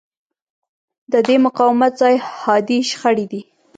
[1.11, 3.41] د دې مقاومت ځای حادې شخړې دي.